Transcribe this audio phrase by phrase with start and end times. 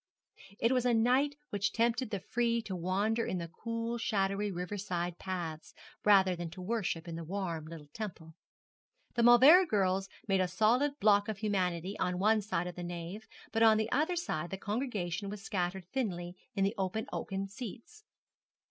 [0.57, 4.75] It was a night which tempted the free to wander in the cool shadowy river
[4.75, 8.33] side paths, rather than to worship in the warm little temple.
[9.13, 13.27] The Mauleverer girls made a solid block of humanity on one side of the nave,
[13.51, 18.03] but on the other side the congregation was scattered thinly in the open oaken seats.